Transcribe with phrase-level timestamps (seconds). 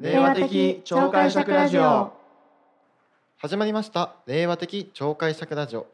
[0.00, 2.10] 令和的超解釈ラジオ。
[3.36, 4.16] 始まりました。
[4.24, 5.86] 令和的超解釈ラジオ。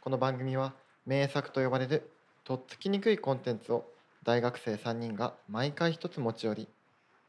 [0.00, 0.72] この番組は
[1.04, 2.12] 名作と呼ばれる
[2.44, 3.86] とっつきにくいコンテンツを
[4.22, 6.68] 大学生3人が毎回一つ持ち寄り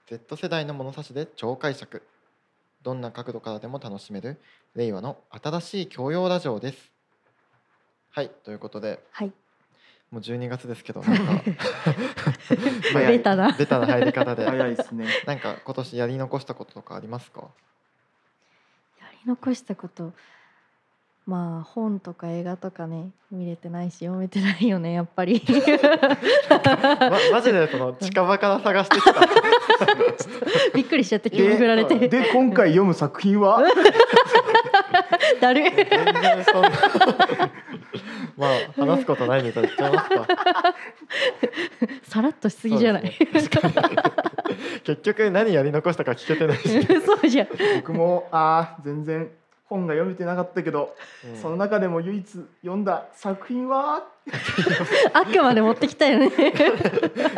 [0.08, 2.04] Z 世代の物差しで超解釈。
[2.84, 4.40] どんな角度からでも楽しめる
[4.76, 6.92] 令和の新しい教養ラジオです。
[8.12, 9.00] はいということで。
[9.10, 9.32] はい
[10.12, 11.42] もう12月ですけどなんか。
[13.08, 13.52] ベタな。
[13.54, 14.46] ベタな入り方で。
[14.46, 15.08] 早いですね。
[15.26, 17.42] なんか今年やり残したこととかありますか？
[19.00, 20.12] やり残したこと。
[21.26, 25.42] まあ本とか映画とかね見れてないし読めてないよねやっぱり。
[26.50, 29.14] ま、マジでその近場から探してきた。
[30.76, 32.10] びっくりしちゃって急に振られて。
[32.10, 33.62] で今回読む作品は？
[35.40, 35.64] だる。
[35.64, 36.70] 全然そんな
[38.42, 40.28] まあ話すことないみたいに言っちゃいますか。
[42.04, 43.04] さらっとしすぎじゃない？
[43.04, 43.18] ね。
[44.84, 47.48] 結局何やり残したか聞けてないし、 そうじゃん。
[47.78, 49.30] 僕もあー全然
[49.66, 51.38] 本が読めてなかったけど、うん。
[51.38, 52.28] その中でも唯一
[52.62, 54.04] 読んだ作品は？
[55.14, 56.30] あくまで持ってきたよね。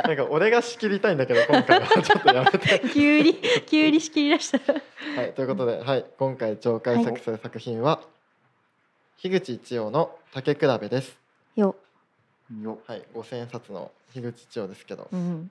[0.06, 1.88] なんか俺が仕切りたいんだけど今回は。
[1.88, 2.82] ちょっとやめて。
[2.94, 4.74] 急に急に仕切り出した。
[4.74, 4.80] は
[5.28, 8.02] いということで、はい、今回紹介作する作品は、
[9.24, 11.18] 樋口一葉の竹比べです。
[11.56, 11.78] よ、
[12.62, 12.80] よ。
[12.86, 15.08] はい5000円札の樋口一葉ですけど。
[15.14, 15.50] うん、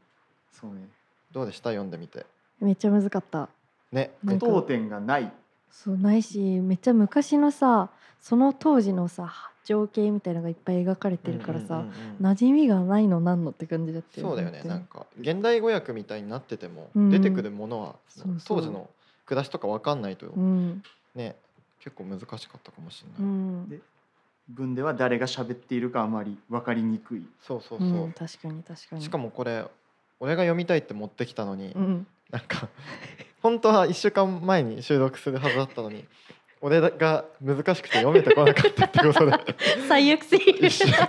[0.52, 0.90] そうね。
[1.32, 1.70] どうでした？
[1.70, 2.26] 読んでみて。
[2.60, 3.48] めっちゃ難かった。
[3.90, 5.32] ね句読点がない。
[5.70, 7.88] そうないしめっちゃ昔のさ
[8.20, 9.32] その当時のさ
[9.64, 15.06] 情景みたいのがいっぱい描かれてるからさ、うんうんうんうん馴染みがないのなんのって感じだったよそうだよねなんか。
[15.18, 17.08] 現代語訳みたいになってても、うん。
[17.10, 18.60] 出てくるものはそうそう。
[18.60, 18.90] 当時の
[19.24, 20.82] 暮らしとかわかんないと、うん。
[21.14, 21.36] ね
[21.82, 23.68] 結構難しかったかもしれうない、ん。
[23.68, 23.80] で
[24.48, 27.26] 文では誰が喋っているかあまり分かりにくい。
[27.40, 27.88] そうそうそう。
[27.88, 29.02] う、ん、確かに確かに。
[29.02, 29.64] しかもこれ
[30.20, 32.68] 俺が読みたいって持ってきたのに、うん、なんか
[33.42, 36.04] 本当は1週間前に収録するはずだったのに
[36.60, 39.32] 俺が難しくて読めてこなかったってことで
[39.88, 40.60] 最悪すぎる。
[40.60, 41.06] 1週間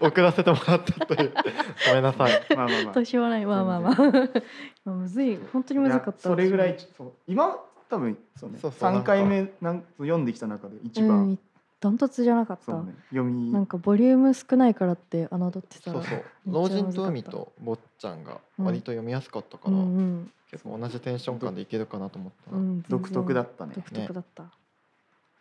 [0.00, 1.34] 送らせてもらったという。
[1.88, 2.56] ごめんなさい。
[2.56, 2.92] まあまあまあ。
[2.94, 3.44] どうしようもない。
[3.44, 3.94] まあまあまあ。
[4.86, 5.38] まあむずい。
[5.52, 6.20] 本当にいやむずかった。
[6.20, 7.12] それぐらいそう。
[7.26, 7.58] 今
[7.92, 8.58] 多分そうね。
[8.58, 8.90] そうそう。
[8.90, 9.12] なんか。
[9.12, 11.38] 3回目なん読んできた中で一う番、ん
[11.78, 12.94] ダントツじゃなかった、ね。
[13.10, 13.52] 読み。
[13.52, 16.24] なんかボリューム少ないからって侮ってたらそうそう。
[16.46, 20.32] 老人と海と坊ちゃんが割と読みやすかったから、うんうん。
[20.50, 23.72] 結構同じテンション感でいけるかなと思ったら、うん、独特だっったね。
[23.74, 24.44] 独特だった、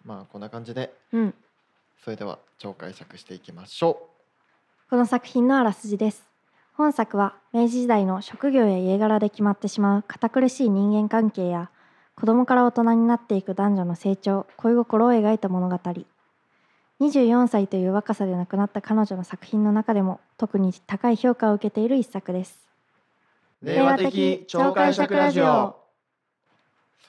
[0.03, 0.93] まあこんな感じで。
[1.13, 1.33] うん。
[2.03, 4.09] それでは超解釈していきましょ
[4.89, 6.31] この作品のあらすじです。
[6.73, 11.69] 本作は明治時代の職業や家柄で決まってしまう堅苦しい人間関係や
[12.21, 15.79] 子供から大人になっていく男女の成長恋心を描いた物語。
[16.99, 22.69] 24歳という若さで亡くなった彼女の作品の中でも特に高い評価を受けている一作です。
[23.63, 25.75] う令和的超解釈ラジオ。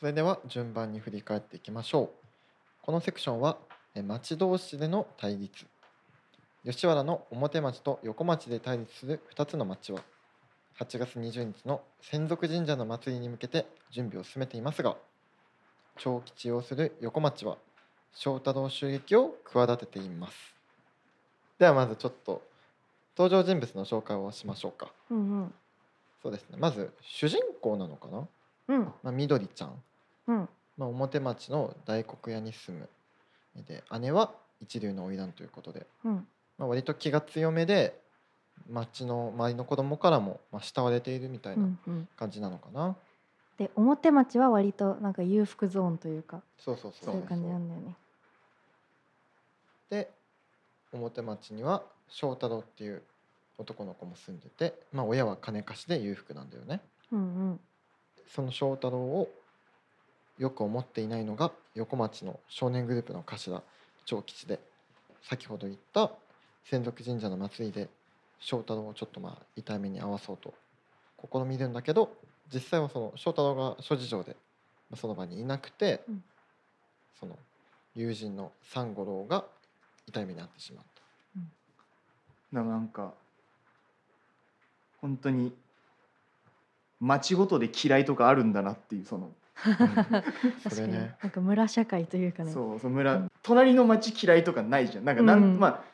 [0.00, 2.10] それでは順番に振り返っていきましょう。
[2.80, 3.58] このセクションは
[3.94, 5.66] え町同士での対立。
[6.64, 10.00] 吉原の表町と横町で対立する2つの町は
[10.80, 14.96] 8月20日の専属神社の祭りに向けて準備を進めていますが
[15.98, 17.58] 長吉をする横町は
[18.14, 20.54] 翔太郎襲撃を企てています。
[21.58, 22.42] ではまずちょっと
[23.16, 24.90] 登場人物の紹介をしましょうか。
[25.10, 25.54] うんうん。
[26.22, 26.56] そうですね。
[26.58, 28.28] まず主人公なのかな、
[28.68, 28.84] うん。
[29.02, 29.82] まあ、緑ちゃん。
[30.28, 30.48] うん。
[30.78, 32.88] まあ、表町の大黒屋に住む。
[33.66, 36.26] で姉は一流の花魁ということで、うん。
[36.56, 38.00] まあ、割と気が強めで
[38.70, 42.08] 町の周りの子供からもまあ慕われているみたいうなんうん。
[42.16, 42.96] 感じなのかな、
[43.62, 47.16] で表町は割となんか裕福ゾーンというかそうそうそうそう。
[47.16, 47.96] いう感じなんだよね。
[49.88, 50.10] で
[50.92, 53.02] 表町には翔太郎っていう
[53.58, 56.80] 男の子も住んでて、まあ、親は金貸しで裕福なんだよね。
[57.12, 57.60] うんうん。
[58.26, 59.30] その翔太郎を
[60.38, 63.62] よく思っていないのが横町の少年グループの頭
[64.06, 64.58] 長吉で
[65.22, 66.10] 先ほど言った
[66.64, 67.88] 専属神社の祭りで
[68.40, 70.52] 翔太郎をちょっとまあ痛い目に遭わそうと
[71.32, 72.12] 試みるんだけど
[72.52, 74.36] 実際はその翔太郎が諸事情で
[74.90, 76.22] まあその場にいなくて、うん。
[77.18, 77.38] その
[77.94, 79.44] 友人の三五郎が
[80.06, 81.02] 痛い目に遭ってしまった。
[82.52, 83.14] だからなんか
[85.00, 85.52] 本当に
[87.00, 90.70] 町ごとで嫌いとかあるんだなっていうその、 確確かに。
[90.70, 92.52] それねなんか村社会というかね。
[92.52, 95.04] そうその村、隣の町嫌いとかないじゃん。
[95.04, 95.58] なんかなん、うん。
[95.58, 95.84] まあ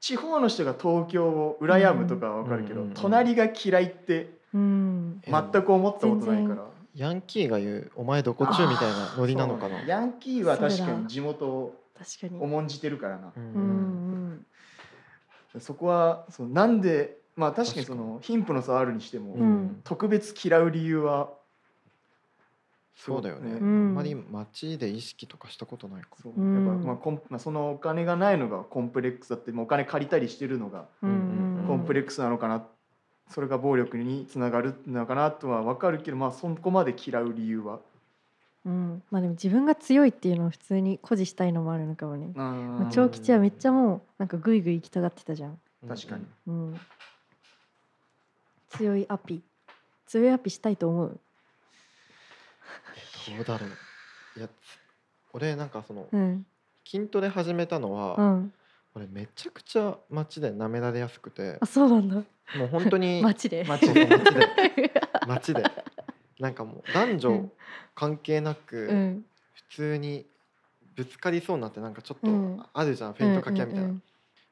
[0.00, 2.86] 地方の人が東京を羨むとかはわかるけど、うん。
[2.86, 2.90] うん。
[2.90, 4.93] うん隣が嫌いってうん。
[4.93, 4.93] え
[5.24, 6.64] 全く思ったことないから。
[6.94, 9.82] ヤンキーが言う「お前どこ中」みたいなノリなのかな。
[9.82, 12.40] ヤンキーは確かに地元を確かに。
[12.40, 13.32] 重んじてるからな。
[13.36, 13.60] う、んうん。
[15.54, 19.80] うんそこはそうなんでまあ確かにその貧富の差あるにしても、うん。
[19.84, 21.30] 特別嫌う理由は
[22.96, 23.56] そうだよね、ね。
[23.56, 26.10] あんまり街で意識とかしたことないか。
[26.10, 26.32] もそう。
[26.36, 32.64] うんやっぱまあコンまあそのお金がないのがコンプレックスだってもうお金借りたりしてるのがコンプレックスなのかな、
[33.30, 37.80] それが暴力につながるのかなとは分かるけどまあそこまで嫌う理由は、
[38.64, 46.24] うん、まあでも自分が強いっていうのを普通に誇示したいのもあるのかもね、ままあ、長吉はめっちゃもうなんかグイグイ行きたがってたじゃん、確かに。
[46.46, 46.80] うん、
[48.70, 49.42] 強いアピ。
[50.06, 51.18] 強いアピしたいと思う？
[53.36, 54.38] どうだろう。
[54.38, 54.48] いや
[55.32, 56.46] 俺なんかそのうん。
[56.86, 58.52] 筋トレ始めたのは、うん。
[58.94, 61.56] 俺めちゃくちゃ街で舐められやすくて。
[61.60, 62.22] あそうなんだ
[62.56, 63.64] もう本当に 街で。
[63.64, 64.08] 街で。
[65.26, 65.62] 街で。
[66.38, 67.52] なんかもう男女うん。
[67.94, 69.24] 関係なく、うん。
[69.54, 70.26] 普通に
[70.96, 72.58] ぶつかりそうになってなんかちょっうん。
[72.58, 74.02] とあるじゃん、フェイントかけ合うみたいな、うんうん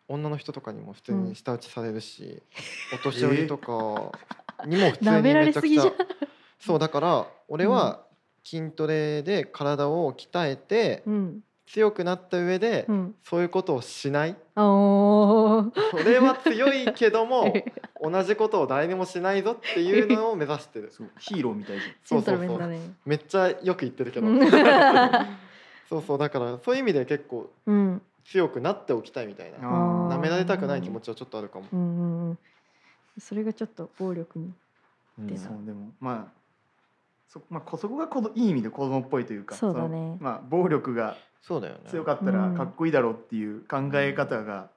[0.09, 1.25] 女の人とかにも普通うん。
[1.27, 2.43] に舌打ちされるし、
[2.93, 4.13] お年寄りとか
[4.67, 5.85] にも普通に舐めちゃくちゃ。
[6.59, 8.05] そうだから俺は
[8.45, 13.15] 筋トレで体を鍛えてうん強くなった上でうん。
[13.23, 14.37] そういうことをしない。
[14.55, 15.73] そ
[16.05, 17.53] れは強いけども
[18.03, 20.91] 同じことを誰にもしないぞっていうのを目指してる。
[20.91, 21.93] そうヒーローみたいじゃん。
[22.05, 22.81] ジェントルメンだね。
[23.05, 24.27] めっちゃよく言ってるけど。
[24.27, 24.41] うん。
[25.89, 28.03] そうそうだからそういう意味で結構うん。
[28.25, 29.59] 強くなっておきたいみたいな。
[29.59, 30.17] あー。
[30.17, 31.67] 舐められたくない気持ちはちょっとあるかも。
[31.73, 32.39] うんうんうん。
[33.19, 34.53] それがちょっと暴力に
[35.19, 36.43] うんでそうでもまあ
[37.29, 39.89] そ,、まあ、こそこがこどいい意味で子供っぽいというかそうだね。
[39.89, 41.81] のまあ、暴力がそうだよね。
[41.89, 42.57] 強かったらうん。
[42.57, 44.71] かっこいいだろうっていう考え方が、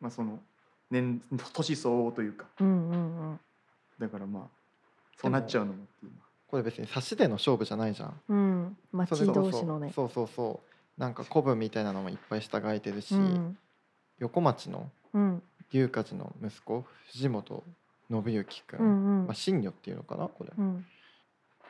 [0.00, 0.38] まあ、その
[0.90, 2.46] 年年相応というか。
[2.60, 3.40] うんうんうん。
[3.98, 4.42] だからまあ
[5.16, 6.12] そうなっちゃうのもっていう。
[6.48, 8.20] これ別に差しでの勝負じゃないじゃん。
[8.28, 8.76] うん。
[8.92, 9.92] 町同士のね。
[9.94, 10.60] そうそうそ
[10.98, 11.00] う。
[11.00, 13.58] なんか古文みたいなのもいっぱい従えてるし、うん。
[14.18, 15.42] 横町のうん。
[15.72, 17.64] 龍華寺の息子藤本
[18.10, 18.86] 信之君、うん
[19.20, 19.26] うん。
[19.26, 20.52] まあ神女っていうのかなこれ。
[20.56, 20.84] うん。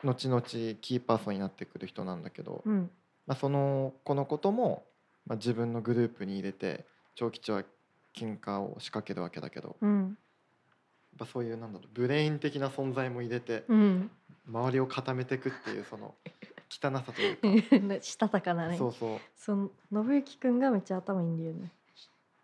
[0.03, 2.91] 後々キーパーソンになってくる人なんだけど、うん
[3.27, 4.85] まあその子のことも
[5.27, 6.85] まあ自分のグループに入れて
[7.15, 7.63] 長吉は
[8.15, 10.19] 喧嘩を仕掛けるわけだけど、やっうん。
[11.19, 14.11] ぱそういうなんだろうブレイン的な存在も入れてうん。
[14.47, 16.15] 周りを固めていくっていうその
[16.71, 18.01] 汚さというか。
[18.03, 18.77] したたかなね。
[18.77, 19.19] そうそう。
[19.37, 19.71] その
[20.05, 21.71] 信之くんがめっちゃ頭いいんだよね。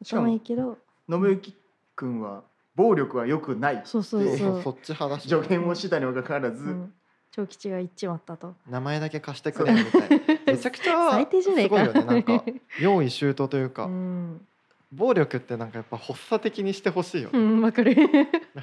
[0.03, 0.79] しかも頭いいけど。
[1.09, 1.55] 信之
[1.97, 2.43] 君は
[2.75, 6.95] 暴力は良くないそうそうそうそそううそっち派だし助言をしたにもかかわらず、うん
[7.41, 8.55] 長吉が言っちまったと。
[8.69, 10.11] 名前だけ貸してくれみたい。
[10.11, 10.19] な
[10.53, 11.85] めちゃくちゃ最低じゃねえか。
[11.85, 12.05] すごいよね。
[12.05, 12.45] なんか
[12.81, 14.47] 用意周到というか、うん。
[14.93, 17.95] 暴力ってなんかやっぱ発作的にしてほしいよね、うんわかる。
[17.95, 18.07] なん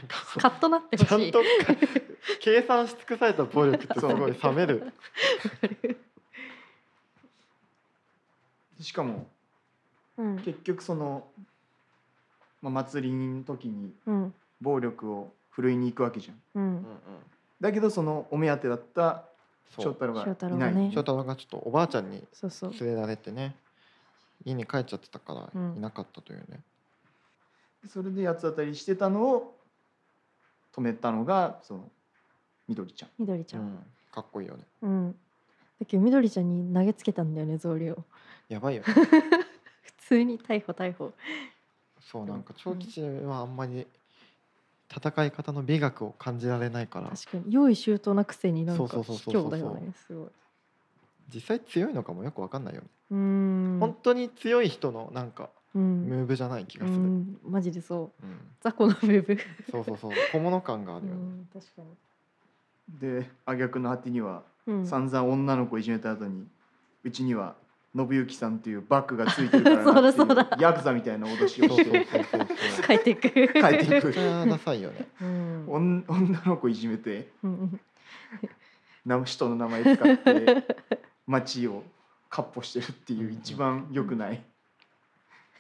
[0.08, 1.08] か カッとなってほしい。
[1.08, 1.46] ちゃんとか
[2.42, 4.94] 計算し尽くされた暴力ってすごい冷める。
[8.80, 9.28] しかも
[10.18, 10.36] うん。
[10.40, 11.28] 結局その、
[12.62, 14.34] まあ、祭りの時にうん。
[14.60, 16.36] 暴力を振るいに行くわけじゃん。
[16.36, 16.84] ううんうんん
[17.60, 19.26] だけどそのお目当てだった
[19.78, 22.72] 翔太郎が翔太いない、郎がね翔太郎がちょっとおばあちゃんにそうそう。
[22.80, 23.56] 連れられてね
[24.46, 25.78] 家に帰っちゃってたからうん。
[25.78, 26.60] いなかったというね、
[27.88, 29.58] それで八つ当たりしてたのを
[30.76, 31.90] 止めたのがその
[32.68, 33.10] みどりちゃん。
[33.18, 33.66] みどりちゃうん。
[33.66, 33.80] ん
[34.12, 34.64] かっこいいよね。
[34.82, 35.16] うん。
[35.80, 38.04] だけどみどりちゃんに投げつけたんだよね草履を
[38.50, 38.84] やばいよ。
[38.84, 38.94] ね
[39.84, 41.12] 普通に逮捕逮捕。
[42.00, 43.86] そうなんか長吉はあんまり
[44.90, 47.10] 戦い方の美学を感じられないから。
[47.10, 50.30] 確かに用意周到なくせになんかそうそうそう卑怯だよねすごい。
[51.34, 53.80] 実際強いのかもよくわかんないよね、うーん。
[53.82, 56.04] 本当に強い人のなんかうん。
[56.06, 57.16] ムーブじゃない気うがする、うん。
[57.20, 58.26] んマジでそう。
[58.62, 59.38] 雑魚のムーブ。
[59.70, 60.12] そうそうそう。
[60.32, 61.82] 小物感があうるよね、ん確か
[63.00, 64.86] で挙句の果てにはにうん。
[64.86, 66.48] 散々女の子いじめた後に
[67.04, 67.56] うちには
[67.96, 71.68] 信之さんっていうバッグがついてるからそうだなってい そうだヤクザみたいな脅しを
[72.86, 75.08] 帰っていく帰っていくダサいよね。
[75.22, 75.66] うん。
[75.68, 77.80] おん女の子いじめてうん
[79.06, 80.68] な人の名前使って
[81.26, 81.84] 街を
[82.30, 84.44] かっ歩してるっていう一番良くない。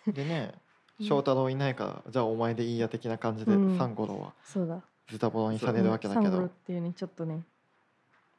[0.05, 0.53] でね
[0.99, 3.77] うん翔太郎いないからじゃあお前でいいや的な感じでうん。
[3.77, 4.33] 三五郎は。
[4.43, 4.81] そうだ。
[5.09, 6.45] ズタボロにされるわけだけど。
[6.45, 7.43] っていうねちょっとね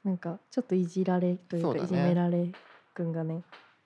[0.04, 2.52] なんかちょっといじられというかいじめられ
[2.94, 3.42] くんがね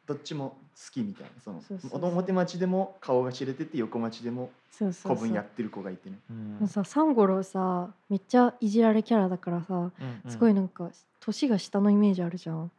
[0.07, 1.31] どっちも好きみたいな。
[1.43, 1.53] そ
[1.99, 6.19] の表町でも顔が知れてて横町でも古文やってる子がいてね。
[6.61, 9.91] もさサンゴロさめっちゃいじられキャラだからさうん
[10.25, 10.31] うん。
[10.31, 10.91] すごいなんか
[11.21, 12.71] 年が下のイメージあるじゃん。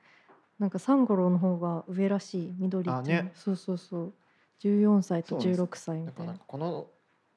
[0.60, 3.32] なんかサンゴロの方が上らしい緑ってね。
[3.36, 4.13] そうそうそう。
[4.62, 6.88] 14歳とそうなんです16歳みだからなんたいなかこの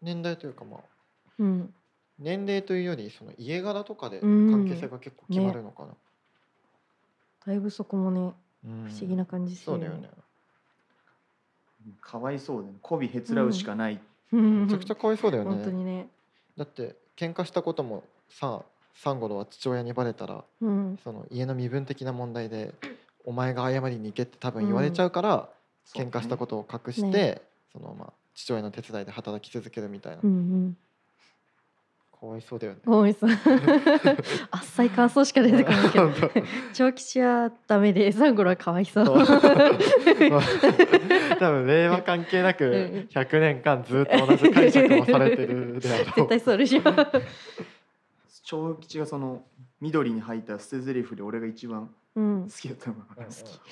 [0.00, 0.81] 年代というかまあ
[1.38, 1.75] うん。
[2.19, 4.50] 年齢というよりその家柄とかでうん。
[4.50, 5.95] 関係性が結構決まるのかな、
[7.47, 8.35] だいぶそこもねうん
[8.66, 10.11] 不思議な感じするそうだよね。
[12.00, 14.00] かわいそうで、ね、媚びへつらうしかない、
[14.32, 14.66] うん。
[14.66, 15.50] めちゃくちゃかわいそうだよね。
[15.50, 16.08] 本当にね。
[16.56, 18.62] だって喧嘩したこともさ
[18.94, 20.99] サンゴロは父親にバレたらうん。
[21.04, 22.75] その家の身分的な問題で
[23.25, 25.49] お前が謝りに行けって多分言われちゃうから、
[25.94, 27.42] 喧嘩したことを隠して、ね。
[27.73, 30.32] そのまあ父親の手伝いで働き続けるみたいな、うんう
[30.68, 30.76] ん
[32.26, 32.80] かわいそうだよね。
[32.85, 33.38] ごめんなさい
[34.50, 36.11] あっさい感想しか出てこないけど。
[36.75, 39.04] 長吉はダメでサンゴロはかわいそう。
[39.06, 39.40] そう。
[41.38, 43.09] 多分令和関係なくうん。
[43.12, 46.83] 100年間ずっと同じ解釈をされてるであろ絶う対そうでしょ。
[48.45, 49.45] 長吉がその
[49.80, 52.49] 緑に入った捨て台詞で俺が一番うん。
[52.50, 53.02] 好きだったのが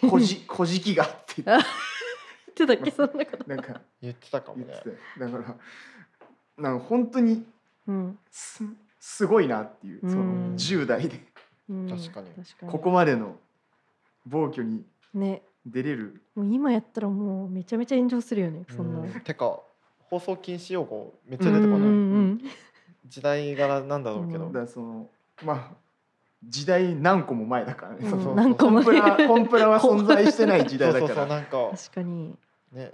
[0.02, 1.42] うん「こじこじきが」って。
[1.42, 1.60] 言 っ
[2.56, 2.90] 言ってたっけ？
[2.92, 3.44] そんなこと。
[3.44, 4.66] てなんか言ってたかもね。
[4.68, 4.90] 言って。
[4.90, 5.56] てだから
[6.56, 7.46] なんか本当にうん
[8.30, 8.64] す
[9.00, 10.10] すごいなっていううん。
[10.10, 10.24] その
[10.82, 11.20] 10代で。
[11.68, 11.88] うん。
[11.88, 12.28] 確かに。
[12.66, 13.36] ここまでの
[14.26, 15.42] 暴挙にね。
[15.66, 16.20] 出れる。
[16.34, 19.00] もう今やったらもうめちゃめちゃ炎上するよねそんな。
[19.00, 19.60] うんてか
[19.98, 21.90] 放送禁止用語めっちゃ出てこない、うんう
[22.32, 22.40] ん
[23.06, 24.52] 時代柄なんだろうけど、うん。
[24.52, 25.08] だその
[25.44, 25.76] まあ
[26.42, 28.36] 時代何個も前だからね、うん。
[28.36, 31.14] 何個もコンプラコンプラは存在してない時そうそう代だから。
[31.14, 31.76] そうなんか。
[31.76, 32.34] 確かに。
[32.72, 32.92] ね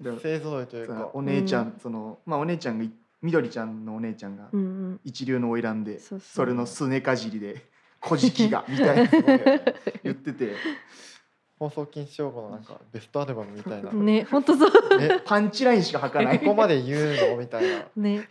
[0.00, 1.74] だから勢ぞろいというさかお姉ちゃん、うん。
[1.80, 2.90] そのまあお姉ちゃんがい
[3.24, 4.50] みどりちゃんのお姉ちゃんが
[5.02, 7.64] 一流の花魁で、それのすねかじりで
[7.98, 9.10] 「古事記が」 みたいな
[10.04, 10.52] 言ってて。
[11.56, 14.98] 放送禁止用語のなんかベストアルバムみたいな、ね本当そう。
[14.98, 16.40] ねパンチラインしか吐かない。
[16.40, 17.86] ここまで言うのみたいな。
[17.96, 18.28] ね。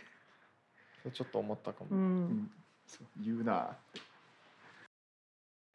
[1.12, 2.24] ちょっと思ったかも、ううん。
[2.26, 2.50] ん
[2.86, 3.76] そう言うな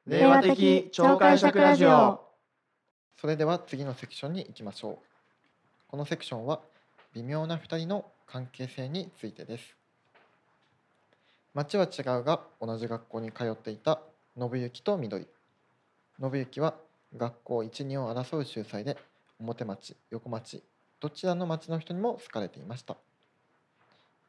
[0.06, 2.24] 令和的超解釈ラジオ。
[3.18, 4.98] それでは次のセクションに行きましょう。
[5.88, 6.62] このセクションは
[7.14, 9.76] 微妙な2人の関係性についてです。
[11.54, 14.00] 町は違うが同じ学校に通っていた
[14.38, 15.26] 信行と緑
[16.22, 16.76] 信行は
[17.18, 18.98] 学校12を争う秀才で
[19.40, 20.62] 表町横町
[21.00, 22.98] どちらの町の人にも好かれていました。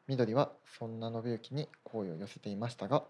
[0.08, 3.04] 緑はそんな信行に好意を寄せていましたが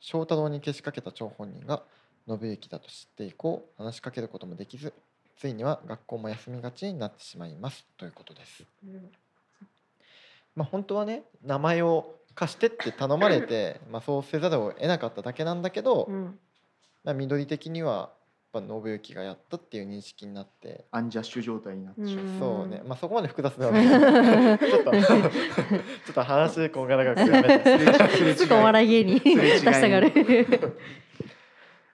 [0.00, 1.82] 翔太郎にけしかけた張本人が
[2.28, 4.92] 信行だと知って以降話しかけることもできず
[5.38, 7.86] ついには学校も休みがちになってしまいます。
[7.96, 8.64] ということです。
[10.56, 16.38] まあ本当はね名前を貸してって頼まれて まあそうせざるを得なかっただけなんだけど、うん。
[17.04, 18.10] まあ、緑的には
[18.52, 24.58] やっぱ信行がやったっていう認識になって、アンジャッシュ状態になってしまう、うんそうねまあそこまで複雑ではない。
[24.58, 25.00] ちょっと ちょ
[26.10, 28.36] っと話こんがらがくやめてすれ違い。
[28.36, 29.20] ちょっとお笑い芸人。
[29.22, 30.10] 出したがる。
[30.10, 30.74] だか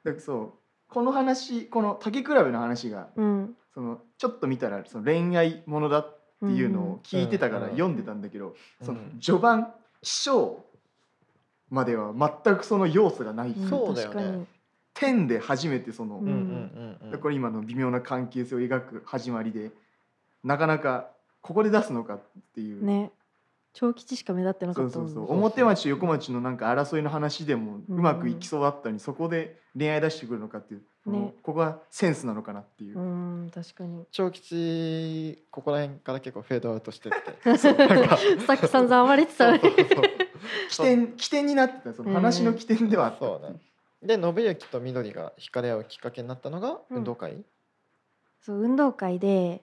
[0.04, 0.52] らそう。
[0.88, 3.56] この話この竹比べの話がうん。
[3.74, 8.48] そのちょっと見たらその恋愛ものだっていうのを聞いてたからうん読んでたんだけど、
[8.80, 8.86] うん。
[8.86, 9.72] その序盤
[10.02, 10.64] 起承
[11.70, 12.12] までは
[12.44, 13.68] 全くその要素がない、ん。
[13.68, 14.46] そうだよね。
[14.94, 17.20] 天で初めてその、ううんんうんうんうん。
[17.20, 19.70] これ今の微妙な関係性を描く始まりで
[20.44, 21.08] なかなか
[21.40, 22.20] ここで出すのかっ
[22.54, 22.84] ていう。
[22.84, 23.10] ね
[23.74, 31.34] 長吉しか目立ってなそうそうかったもんねそう表町と横町のなんか争いの話でもうまくいきそうだったのに、そこで恋愛出してくるのかっていう、ね。
[31.42, 33.02] ここがセンスなのかなっていう、う
[33.46, 34.04] ん確かに。
[34.12, 37.58] 長吉ここら辺から結構フェードアウトしてって。
[37.58, 37.70] さ
[38.52, 39.86] っき散々暴れてたのにそうそう。
[39.88, 40.06] そう。
[40.68, 41.94] 起点起点になってた。
[41.94, 43.58] その話の起点ではあった、そうね。
[44.02, 46.96] で信行と緑が惹かれ合うきっかけになったのがうん。
[46.98, 47.42] 運動会、
[48.42, 49.62] そう運動会で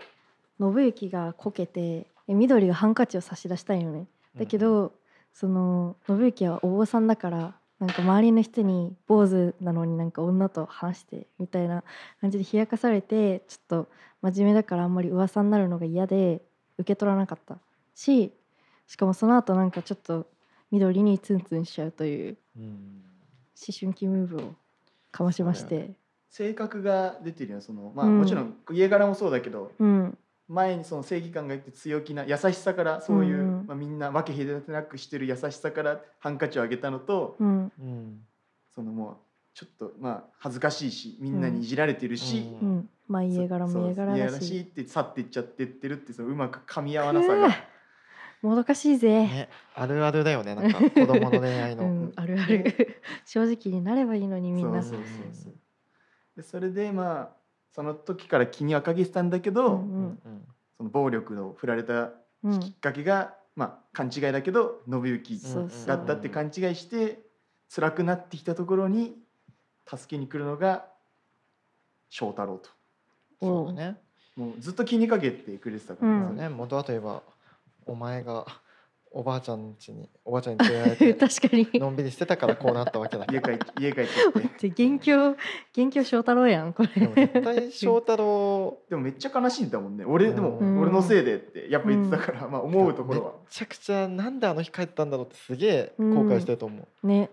[0.59, 4.07] 信行がこけてえ緑がハンカチを差し出したんよね。
[4.37, 4.93] だけど、
[5.33, 11.83] その信行はお坊さんだからなんか周りの人に坊主なのになんか女と話してみたいな
[12.21, 13.89] 感じで冷やかされてちょっと
[14.21, 16.41] 真面目だからあんまり噂になるのが嫌で
[16.77, 17.57] 受け取らなかった。
[17.95, 18.31] し
[18.85, 20.27] しかもその後なんかちょっと
[20.71, 22.63] 緑にツンツンしちゃうといううん。
[22.63, 24.55] 思春期ムーブを
[25.11, 25.91] かましまして。
[26.29, 27.61] 性格が出てるよね。
[27.63, 28.19] そのまあ、うん。
[28.19, 30.17] もちろん家柄もそうだけどうん
[30.49, 33.67] 前にその正義感がいて強気な優しさからそういう、うんうん。
[33.67, 37.71] まあ、みんな分け隔てなくしてる優しさからハンカチをあげたのと、うん。
[37.79, 38.19] うん。
[38.73, 39.15] そのもう
[39.53, 42.77] ちょっとまあ恥ずかしいしみんなにいじられてるし、ううん。
[42.79, 44.59] んまあ家柄も家柄だし。
[44.59, 47.49] って去っていっちゃってってるってそのうまく噛み合わなさが、
[48.41, 55.53] もどかしいぜ、ね、あるあるだよねなんか子供の恋愛の、うん、あるある正直になればいいのにみんなそうそうそうそう
[56.37, 57.38] でそれでまあ
[57.71, 60.47] その時から気にはかけてたんだけど、うんうん。
[60.77, 62.11] その暴力を振られた
[62.43, 62.59] うん。
[62.59, 67.19] きっかけが、まあ勘違いだけど信行だったって勘違いして
[67.73, 69.15] 辛くなってきたところに
[69.85, 70.85] 助けに来るのが
[72.09, 72.69] 翔太郎と。
[73.41, 73.97] そうだね。
[74.35, 76.49] もうずっと気にかけてくれてたから、ね。
[76.49, 77.21] 元はといえば
[77.85, 78.45] お前が
[79.11, 81.79] おばあちゃん家におばあちゃんに連れられて 確かに。
[81.79, 84.05] のんびりしてたからこうなったわけだけ家ど帰って家帰っ
[84.59, 85.35] て 元凶
[85.73, 86.89] 元凶翔太郎やんこれ。
[87.27, 90.05] 絶対翔太郎でもめっちゃ悲しいんだもんね。
[90.05, 93.31] 俺でもうん俺のせいでってやっぱ言ってたから、まあ思うところは。
[93.31, 97.31] めちゃくちゃなんであの日帰ったんだろうってすげえ後悔してると思う、ね。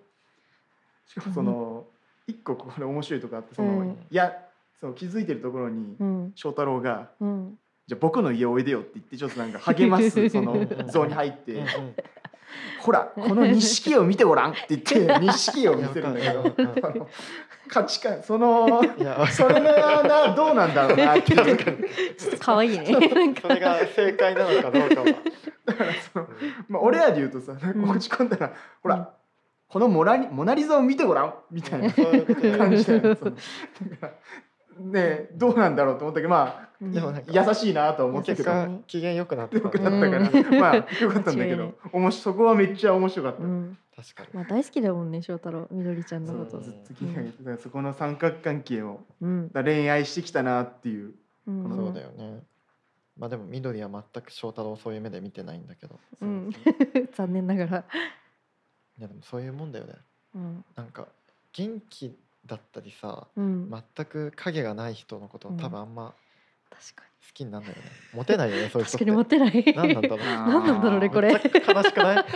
[1.07, 1.85] しかもその
[2.27, 3.89] 一個これ面白いとこあってその、うん。
[3.91, 4.33] いや
[4.81, 6.33] その気づいてるところにうん。
[6.35, 11.53] 翔太郎がうん「じゃあ僕の家おいでよ」って言ってちょっとなんか励ます その像に入って。
[11.53, 11.67] うんうん
[12.81, 16.29] 「ほらこの錦絵を見てごらん」って言って錦絵を見せるんだけ
[16.99, 17.09] ど。
[17.69, 22.87] 価値観そのいやそれがなどうなんだろうな ちょっと可愛いね。
[23.43, 25.07] それが正解なのかどうかは、
[25.65, 26.29] だからその
[26.69, 28.53] まあ、俺らで言うとさ落ち込んだら、
[28.83, 29.07] ほら、うん
[29.69, 31.35] このモナリモナリザを見てごらん。
[31.51, 33.17] みたいなそういうことや感じだよね。
[33.17, 33.37] そのだ
[33.97, 34.09] から
[34.79, 41.75] ねえどうなんだろうと思ったけどまうんでもなんかあ優しいなとは思ったけ結果機嫌良くなってよくなったから、まあよかったんだけど。
[41.93, 43.43] おもしそこはめっちゃ面白かった。
[43.43, 43.79] うん。
[43.97, 44.29] 確かに。
[44.35, 45.67] まあ大好きだもんね翔太郎。
[45.71, 49.51] みどりちゃんのそうことずっと気にかけてだからそこの三角関係をうん。
[49.55, 51.15] 恋愛してきたなっていう。
[51.47, 51.77] うん。
[51.77, 52.43] そうだよね。
[53.19, 55.99] まあでも緑は全く翔太郎をそういう目で見てないんだけど。
[56.21, 56.51] うん。
[57.17, 57.85] 残念ながら。
[58.99, 59.95] いやでもそういうもんだよね。
[60.35, 60.65] うん。
[60.75, 61.09] なんか
[61.55, 63.71] 元気だったりさうん。
[63.71, 66.26] 全く影がない人のこと多分あんま確
[66.95, 67.91] か好きになるんだよね。
[68.15, 69.39] モテないよねそういう人にって。
[69.39, 69.93] 確かにモテない。
[69.93, 70.19] 何なんだろう。
[70.19, 71.29] 何なんだろうねこれ。
[71.33, 72.25] めっちゃ悲しくない？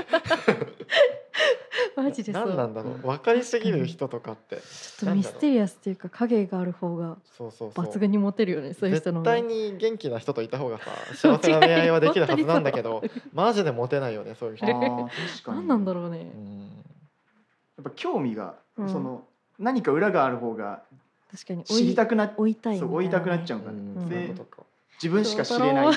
[1.96, 2.46] マジでそう。
[2.48, 2.94] 何なんだろう。
[3.06, 4.56] 分かりすぎる人とかって。
[4.56, 7.84] ちょっとミステリアスっていうか影がある方がそうそうそう。
[7.86, 9.20] 抜群にモテるよねそういう人の。
[9.22, 14.66] 絶対に元気な人といた方がさ幸せな恋愛はできるはずなんだけど マジでモテないよねそういう人。
[14.66, 15.56] あー 確かに。
[15.58, 16.18] 何なんだろうね。
[16.18, 16.60] うん。
[16.60, 18.88] やっぱ興味が、うん。
[18.88, 19.24] その
[19.58, 20.82] 何か裏がある方が
[21.30, 23.96] 確かに知りたくなっ追いたいそう追いたくなっちゃうから、うん。
[23.96, 24.62] うんそういうことか。
[24.94, 25.94] 自分しか知れない。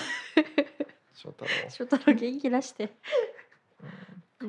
[1.16, 1.52] 翔太郎。
[1.70, 2.14] 翔太郎。
[2.14, 2.92] 元気出して。
[4.42, 4.48] うう。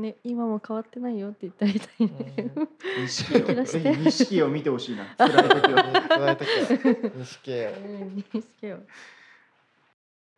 [0.00, 2.52] んね今も変わってないよって言ってあげたいね。
[3.00, 4.42] 錦絵元気出して。
[4.42, 4.46] を。
[4.46, 5.06] を見てほしいな。
[5.16, 7.70] 辛い時は辛い時は錦絵を。
[7.70, 8.86] うん見つけよう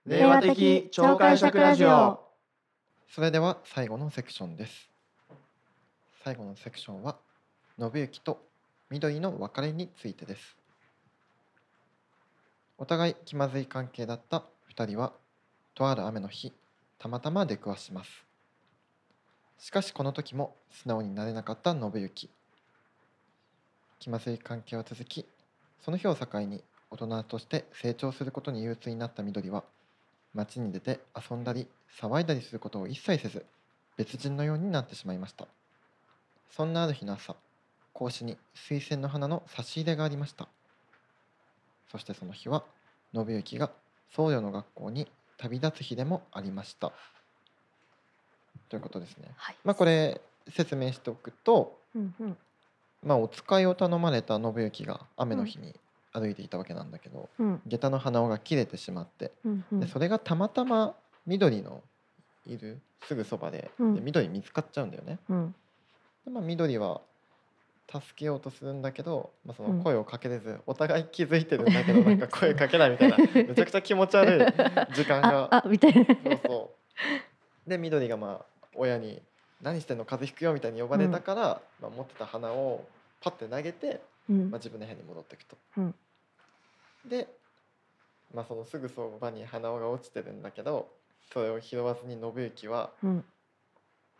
[0.07, 2.21] 令和的超解釈ラジオ。
[3.09, 4.89] それでは最後のセクションです。
[6.23, 7.17] 最後のセクションは
[7.79, 8.46] 信行と
[8.89, 10.57] 緑の別れについてです。
[12.79, 15.13] お互い気まずい関係だった2人は
[15.75, 16.53] とある雨の日
[16.97, 18.25] たまたま出くわします。
[19.59, 22.31] しかしこの時も素直になれなかった信行。
[23.99, 25.27] 気まずい関係は続き
[25.81, 29.65] その日を境に大人として成長することに憂鬱になった緑は
[30.33, 31.67] 街に出て遊んだり
[32.01, 33.45] 騒いだりすることを一切せず
[33.97, 35.49] 別人のようになってしまいました。
[36.51, 37.35] そんなある日の朝
[37.97, 40.49] 講師に水仙の花の差し入れがありました。
[41.91, 42.63] そしてその日は
[43.15, 43.71] 信行が
[44.15, 46.93] 僧侶の学校に旅立つ日でもありました。
[48.69, 49.31] ということですね。
[49.37, 49.57] はい。
[49.65, 52.37] まあこれ説明しておくとうんうん。
[53.03, 55.75] まあお使いを頼まれた信行が雨の日に
[56.13, 57.63] 歩いていたわけなんだけど、うん。
[57.67, 59.81] 下駄の鼻緒が切れてしまってうんうん。
[59.81, 61.83] でそれがたまたま緑の
[62.45, 62.79] いる
[63.09, 63.95] すぐそばで,、うん。
[63.95, 65.19] で緑見つかっちゃうんだよね。
[65.31, 65.55] うん。
[66.27, 67.01] でまあ、緑は
[67.91, 69.79] 助けようとするんだけど、まあ、そうん。
[69.79, 74.47] の声をかけれず、お互い気づいてるんだけどなんか 声かけないみたいなめちゃくちゃ気持ち悪い
[74.95, 75.55] 時間が。
[75.55, 76.05] ああみたいな。
[76.05, 76.77] そうそ
[77.67, 77.71] う。
[77.71, 79.23] で緑がまあ親に
[79.61, 80.05] 「何してんの？
[80.05, 82.89] 風邪ひくよ」みたいに呼ばれたから、まあ、持ってた花を
[83.21, 84.51] パッて投げて、うん。
[84.51, 85.57] まあ、自分の部屋に戻っていくと。
[85.77, 85.95] うん。
[87.05, 87.29] で、
[88.35, 90.89] まあ、そのすぐそばに花輪が落ちてるんだけど
[91.33, 93.25] それを拾わずに信行は、うん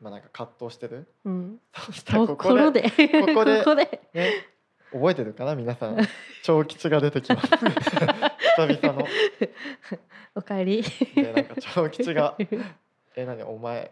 [0.01, 1.07] まあ、なんか葛藤してる？
[1.25, 1.59] うん。
[1.75, 2.89] そしたらとここでこ
[3.27, 4.01] ここでここで。
[4.13, 4.31] ね
[4.93, 5.55] 覚えてるかな？
[5.55, 5.99] 皆さん。
[6.43, 7.49] 長吉が出てきます。
[7.57, 9.07] 久々の。
[10.35, 10.83] おかえり。
[11.15, 12.37] でなんか長吉が
[13.17, 13.43] 「え何？
[13.43, 13.91] お前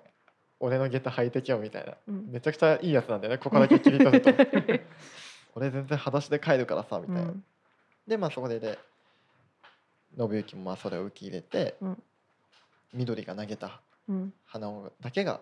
[0.60, 1.94] 俺の下駄履いてきよ」みたいな。
[2.06, 2.30] うん。
[2.30, 4.30] めちゃくちゃいいやつなんだよねここだけ切り取ると。
[5.56, 7.44] 俺全然裸足で帰るからさみたいな、うん。
[8.06, 8.78] でまあそこでで
[10.16, 12.02] 信行もまあそれを受け入れて、うん。
[12.92, 14.32] 緑が投げたうん。
[14.44, 15.40] 花をだけが、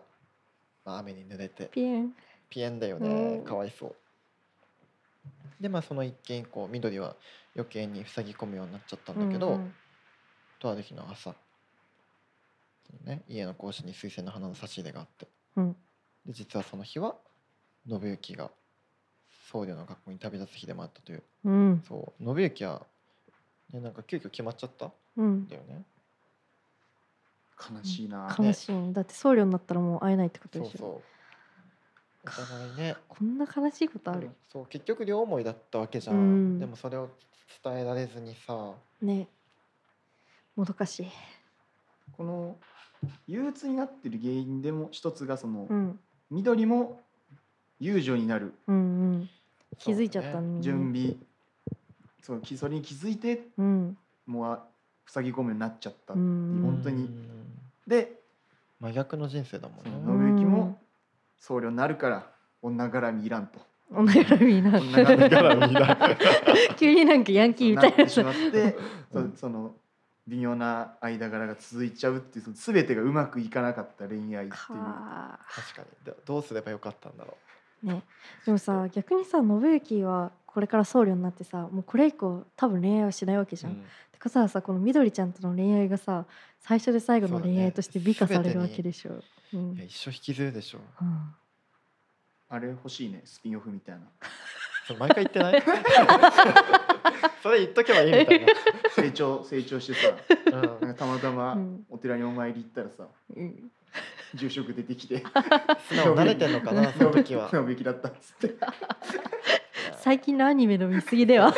[0.84, 1.66] まあ、雨に濡れて。
[1.66, 2.12] ピエン。
[2.50, 3.38] ピエンだよね。
[3.38, 3.44] うん。
[3.44, 3.96] かわいそう。
[5.60, 7.14] でまあその一件以降緑は
[7.54, 9.72] 余計に塞ぎ込むようになっちゃったんだけど、うん
[10.58, 11.34] とある日の朝、
[13.04, 15.26] ね、家の格子に水仙の花の差し入れがあって。
[15.56, 15.76] うん。
[16.24, 17.16] で実はその日は
[17.84, 18.52] 信行が
[19.50, 21.24] 僧侶の学校に旅立つ日でもあったという。
[21.44, 21.82] うん。
[21.88, 22.24] そう。
[22.24, 22.86] 信行は、
[23.72, 24.92] ね、なんか急遽決まっちゃったん。
[25.16, 25.84] うんだよね
[27.70, 28.72] 悲しいな悲しい。
[28.72, 30.70] ねだって僧侶になったらもう会えないってことでしょ。
[30.70, 31.02] そうそう。
[32.24, 32.96] お互いね。
[33.08, 34.30] こんな悲しいことある？
[34.52, 36.58] そう結局両思いだったわけじゃん、うん。
[36.58, 37.10] でもそれを
[37.64, 38.72] 伝えられずにさ。
[39.00, 39.28] ね。
[40.54, 41.06] もどかしい。
[42.16, 42.56] この
[43.26, 45.98] 憂鬱になってる原因でも一つがその、うん。
[46.30, 47.00] 緑も
[47.80, 48.52] 遊女になる。
[48.68, 48.78] うんう
[49.16, 49.30] ん。
[49.78, 51.16] 気づいちゃったねね準備。
[52.22, 53.96] そうきそれに気づいてうん。
[54.26, 54.64] もうあ
[55.06, 56.16] 塞ぎ込むようになっちゃった、う。
[56.18, 56.60] ん。
[56.62, 57.41] 本当にうん
[57.86, 58.20] で
[58.80, 60.78] 真逆の人生だもんそねの信行も
[61.38, 62.26] 僧侶になるから
[62.62, 63.60] 女絡みいらんと。
[63.90, 66.76] 女絡みな女絡み絡みいらん。
[66.76, 67.96] 急になんかヤンキーみたいな。
[67.96, 68.76] なってしまって
[69.12, 69.32] うん。
[69.32, 69.74] そその
[70.28, 74.50] 微妙な間柄が続いちゃうっていうその全てがうまくいかなかった恋愛っていう。
[74.50, 75.88] か確かに。
[76.04, 77.36] でどうすればよかったんだろ
[77.82, 78.02] ね。
[78.46, 83.74] でもさ逆にさ信行はこれから僧侶になってさもうこれ以降多分恋愛はしないわけじう、ゃん。
[83.74, 83.82] うん。
[83.82, 86.26] てかささこの緑ちゃんとの恋愛がさ
[86.60, 89.20] 最初で最後の恋愛として美化されるわけでしょ。
[89.52, 89.72] うん。
[89.74, 90.78] いや一生引きずるでしょ。
[91.00, 91.34] うん。
[92.48, 93.22] あれ欲しいね。
[93.24, 94.02] スピンオフみたいな。
[94.86, 95.62] それ毎回言ってない？
[97.42, 98.46] それ言っとけばいいみたい
[98.94, 100.12] 成長成長してさ
[100.52, 100.62] な、うん。
[100.62, 101.84] なんかたまたまうん。
[101.90, 103.70] お寺にお参り行ったらさうん。
[104.34, 105.18] 住職出てきて
[105.88, 107.50] 素直に慣れてんのかなその時は。
[107.50, 108.54] 信行だったっつって
[109.98, 111.52] 最近のアニメの見過ぎでは。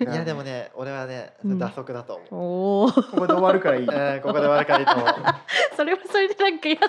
[0.00, 1.58] いやでもね俺はねうん。
[1.58, 2.92] 打足だと思う、おお。
[2.92, 3.82] ここで終わるからいい。
[3.84, 5.06] えーここで終わるからいいと思う、
[5.76, 6.88] それはそれでなんか嫌だ。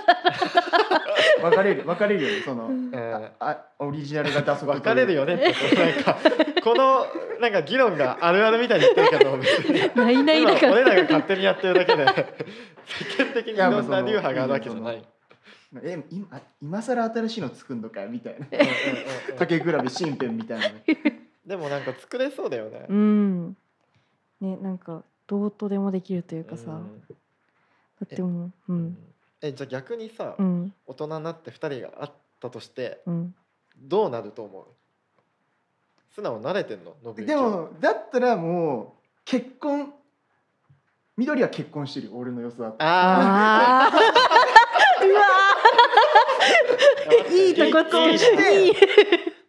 [1.44, 2.66] 別れる別れるよねその。
[2.68, 2.92] うん。
[2.94, 5.36] えあオリジナルが出すー、別れるよね。
[5.36, 6.18] ってなんか
[6.64, 7.06] この
[7.42, 10.72] なんか議論があるあるみたいに言ってるけど別にないない今だから。
[10.74, 15.04] 俺らが勝手にやってるだけで世間的にいろんな流派があるわけじゃない。
[15.84, 18.46] え今今更新しいの作んのかよみたいな。
[19.38, 20.68] 竹比べ新編みたいな。
[20.68, 20.84] ね
[21.52, 22.86] でもなんか作れそうだよね。
[22.88, 22.94] う。
[22.94, 23.58] ん。
[24.40, 26.68] ねなんかどうとでもできるというかさ。
[26.68, 27.04] だうん。
[28.06, 28.98] ってもううん。
[29.42, 30.74] えじゃあ逆にさ、うん。
[30.88, 33.36] 大人になって2人が会ったとしてうん。
[33.78, 34.66] どうなると思う？
[36.16, 36.94] 素直に慣れてんの？
[37.14, 39.94] でもだったらもう結婚
[41.18, 42.14] 緑は結婚してるよ。
[42.16, 43.92] 俺の予想だとあああ。
[45.04, 45.22] うわ
[47.30, 48.68] いいとこついて。
[48.68, 48.74] いい。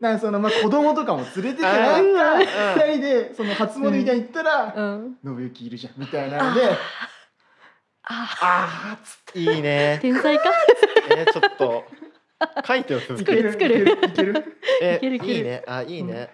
[0.03, 5.19] なんかそのまあ子供とかも連れてってあなんーか二人でその初詣みたいに行ったらうん。
[5.25, 6.71] 「信行いるじゃん」みたいなので
[8.03, 9.38] ああつって。
[9.38, 10.01] いいね。
[10.03, 10.51] 天才か？
[11.17, 11.85] えちょっと。
[12.67, 13.53] 書いてよ作る作る。
[13.53, 14.59] いける いける。
[14.83, 15.33] えいけるいける。
[15.35, 15.65] いいね。
[15.69, 16.31] あいいね、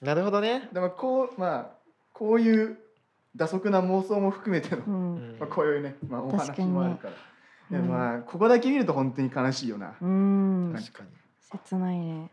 [0.00, 1.70] なるほどね、でもこうまあ
[2.12, 2.76] こういう
[3.36, 4.82] 打足な妄想も含めての、
[5.38, 7.08] まあ、こういうね、まあ、お話もあるか
[7.70, 10.74] ら、まあここだけ見ると本当に悲しいよな、うん。
[10.76, 12.32] 確かに、切ないね。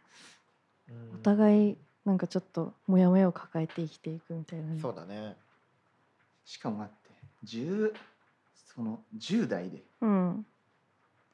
[0.90, 4.80] うんお互いなんかちょっとモヤモヤを抱えて生きていくみたいなね。
[4.82, 5.36] そうだね
[6.46, 7.10] しかも待って
[7.44, 7.94] 10
[8.74, 10.46] その10代でうん。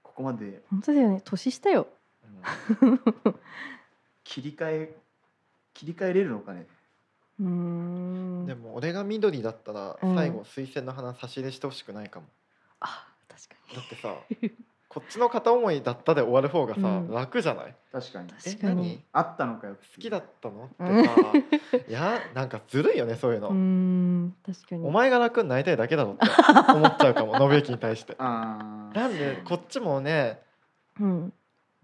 [0.01, 1.21] ここまで本当だよね。
[1.23, 1.87] 年下よ。
[2.81, 3.35] うん
[4.23, 4.95] 切り替え
[5.73, 6.65] 切り替えれるのかね
[7.39, 8.45] うーん。
[8.45, 12.27] でも俺が緑だったらうん最後水仙の花差し入れしてほしくないかも、
[12.79, 13.75] あ確かに。
[13.75, 14.15] だってさ
[14.93, 17.11] こっちの片思いだったで終わる方がさ、うん。
[17.11, 17.75] 楽じゃない？
[17.91, 18.29] 確かに。
[18.45, 18.75] え確かに。
[18.75, 19.03] 何？
[19.13, 20.69] あったのかよ好きだったの？
[20.79, 24.85] うんってさいやなんかずるいよねそういうの、うーん確かに。
[24.87, 26.25] お前が楽になりたいだけだろって
[26.73, 28.15] 思っちゃうかも信行に対して。
[28.19, 30.41] なんでこっちもね
[30.99, 31.33] うん。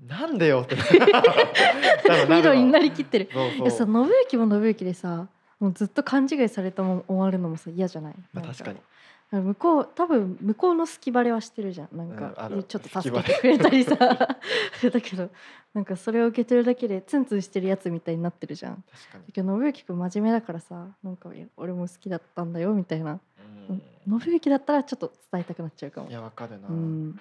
[0.05, 0.77] なんでよって。
[2.29, 3.29] 緑になりきってる。
[3.33, 5.27] そういやさそう、信行も信行でさ
[5.59, 8.79] もうずっと勘違いされたまま終わるのもさ嫌じゃない、まあ、確かに
[9.31, 11.95] 向こう多分向こうの好きバレはしてるじゃん。
[11.95, 13.95] なんか、うんちょっと助けてくれたりさ。
[14.91, 15.29] だけど
[15.75, 18.83] なんかそれを受け取るだけでツンツンしてるやつみたいになってるじゃん。
[18.91, 19.25] 確かに。
[19.27, 23.19] だけど信行くん真面目だからさなんか俺も好きだったんだよみたいな。
[23.69, 24.19] うん。
[24.19, 26.09] 信行だったらちょっと伝えたくなっちゃうかも。
[26.09, 27.19] いやわかるな、うん。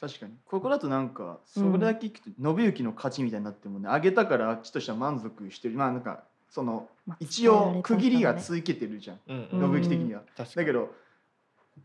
[0.00, 0.32] 確かに。
[0.46, 1.72] ここだとなんかそうん。
[1.74, 3.88] れだけ聞くと信行の勝ちみたいになってもね。
[3.88, 5.76] あげたからあっちとしては満足してる。
[5.76, 6.24] まあなんか
[6.56, 9.20] そのまあ一応区切りが伝ついけてるじゃん。
[9.28, 10.90] うんうん信行的には、だけど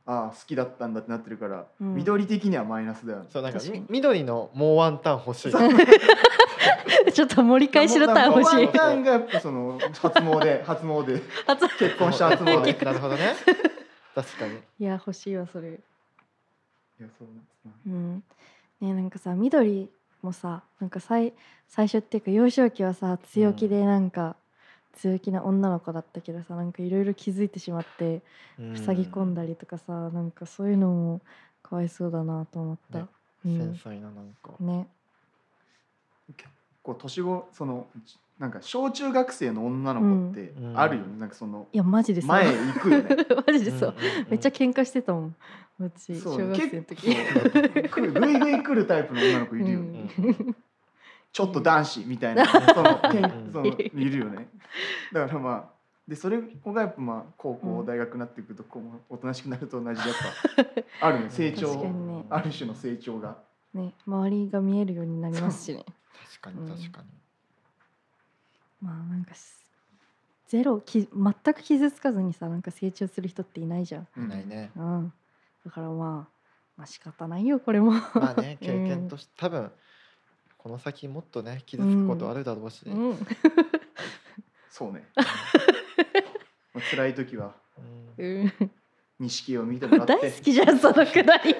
[0.05, 1.95] ああ好きだったんだってなってるから、うん。
[1.95, 3.25] 緑的にはマイナスだよね。
[3.29, 5.51] そうなんか緑のもうワンタン欲しい。
[7.11, 8.65] ちょっと盛り返しのターン欲しい。
[8.65, 11.21] ワンタンがやっぱその初詣 初詣。
[11.47, 12.85] 初 結婚した初詣。
[12.85, 13.35] なるほどね。
[14.15, 14.57] 確かに。
[14.79, 15.71] いや欲しいわそれ。
[15.71, 15.73] い
[16.97, 17.27] やそう
[17.87, 18.23] うん。
[18.79, 19.89] ねなんかさ緑
[20.21, 21.33] もさなんか最
[21.67, 24.37] 最初っていうか幼少期はさ強気でなんか、
[24.93, 28.21] 強気な女の子だったけどさなんかいろいろ気づいてしまって
[28.85, 31.21] 塞ぎ込んだりとかさなんかそういうのも
[31.63, 32.99] かわいそうだなと思った。
[32.99, 33.05] ね
[33.45, 33.57] うん。
[33.57, 34.87] 繊細ななんか、ね。
[36.83, 37.87] こう年後その
[38.39, 40.79] なんか小中学生の女の子ってうん。
[40.79, 43.17] あるよね、なんかそのいやマジでさ前行くよね。
[43.47, 44.29] マジでそう、 んんん。
[44.29, 45.35] めっちゃ喧嘩してたもん。
[45.79, 47.07] うち小学生の時。
[47.07, 50.55] 結構来るぐいぐい来るタイプの女の子いるよね、うん
[51.33, 52.99] ちょっと男子みたいな その
[53.51, 54.49] そのいるよね。
[55.13, 57.85] だからまあでそれこがやっぱまあ高校、うん。
[57.85, 60.17] 大学になっていくとこうおとなしくなると同じでやっ
[60.99, 61.29] ぱあるね。
[61.29, 62.25] 成長確かにね。
[62.29, 63.37] ある種の成長が。
[63.73, 65.85] ね周りが見えるようになりますしね。
[66.41, 67.07] 確かに確かに、
[68.81, 69.53] まあなんかし
[70.47, 74.25] ゼロき全く傷つかずにさなんか成長する人っていないじゃん、うん。
[74.25, 74.71] いないね。
[74.75, 75.13] うん、
[75.63, 76.31] だからまあ
[76.75, 77.91] まあ仕方ないよこれも。
[77.91, 79.71] まあね 経験として多分
[80.61, 83.09] この先もっとね傷つくことあるだろうし、うん。
[83.09, 83.27] うん
[84.69, 85.03] そうね。
[86.73, 87.53] まあ辛い時は
[88.17, 88.25] うん。
[88.25, 88.71] うん。
[89.19, 90.13] 錦を見てもらって。
[90.17, 91.55] 大好きじゃんそのくだり。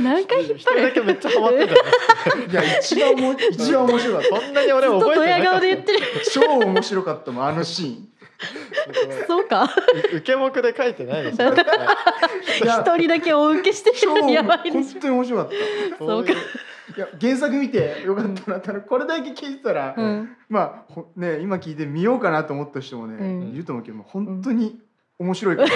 [0.00, 1.74] 何回引っ一張る人だけめっちゃハマってた。
[1.74, 4.40] いや一番おも一番面白かった。
[4.40, 5.98] そんなに俺覚えてなかっ顔で言ってる。
[6.32, 8.08] 超面白かったもんあのシーン。
[9.20, 9.68] たそうか。
[10.12, 15.00] 受け目で書いてないでしょ 一人だけお受けして超るやばいで本しょ。
[15.00, 15.98] 当に面白かった。
[15.98, 16.32] そうか
[16.92, 20.36] いういや原作見てよかったなって、これだけ聞いてたら、うん。
[20.48, 23.54] まあほね今聞いてみようかなと思った人もね、うん。
[23.54, 24.80] いると思うけど本当に
[25.18, 25.74] 面白いから、こ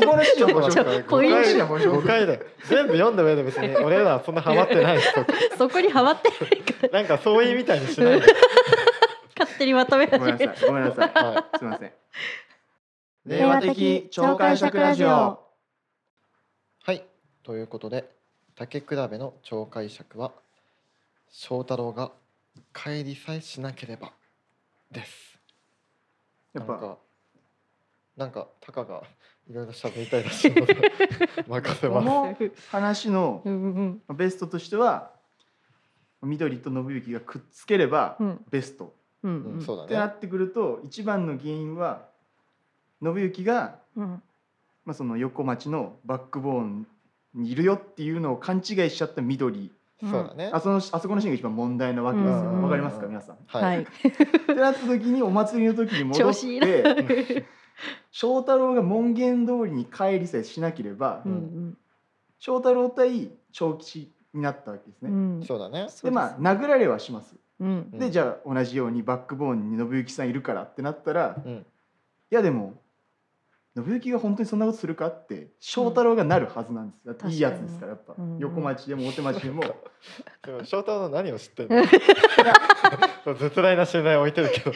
[0.00, 4.98] このシーンは面白いちょポイントここのシーンは面白い誤解で全部読んだ上で別に 俺らはそんなハマってない
[5.56, 6.88] そこにハマってないから。
[6.88, 8.26] なんかそういうみたいにしないで、
[9.38, 11.08] 勝手にまとめ始ごめんめなさいごめんなさい。
[11.14, 11.88] はすいません。
[11.88, 11.92] い、
[13.26, 15.08] 令和的超解釈ラジオ。
[15.08, 17.04] はい。
[17.44, 18.10] ということで
[18.56, 20.32] 竹比べの超解釈は
[21.28, 22.12] 翔太郎が
[22.72, 24.12] 帰りさえしなければ
[24.92, 25.38] です。
[26.52, 26.72] やっぱ。
[26.74, 26.98] なんか
[28.16, 29.02] なんかタカが
[29.50, 30.76] いろいろ喋りたいらしいので
[31.48, 32.06] 任せます。
[32.06, 32.36] この
[32.70, 35.10] 話のうんうんベストとしては
[36.22, 38.44] 緑と信行がくっつければうん。
[38.50, 39.86] ベスト、うんうん、そうだね。
[39.86, 42.06] ってなってくると一番の原因は
[43.02, 44.22] 信行が、うん。
[44.84, 46.86] まあ、その横町のバックボーン
[47.34, 49.72] にいるよっていうのを勘違いしちゃった緑。
[50.02, 50.10] うん。
[50.10, 50.50] そうだね。
[50.52, 52.34] あそのあそこのシーンが一番問題なわけですよ。
[52.36, 52.62] うん。
[52.62, 53.38] わかりますか皆さん。
[53.46, 53.80] は、はい。
[53.80, 53.86] いっ
[54.46, 57.44] てなった時にお祭りの時に戻って
[58.10, 61.76] 翔太郎が門限通りに帰りさえしなければ、うん
[62.38, 65.10] 翔太郎対長吉になったわけですね。
[65.10, 65.44] うん。
[65.46, 65.86] そうだね。
[66.02, 67.36] でまあ殴られはします。
[67.58, 67.98] うんうん。
[67.98, 71.66] でじゃあ同じようにバックボーンに信行さんいるからってなったらうん。
[72.30, 72.74] いやでも
[73.76, 77.06] 信行が本当にそんなことするかって翔太郎がなるはずなんです。
[77.06, 78.38] だっていいやつですからやっぱ、うん。
[78.38, 79.62] 横町でも大手町でも。
[80.46, 81.82] でも翔太郎の何を知ってんの？
[83.34, 84.72] 絶大な信頼を置いてるけど、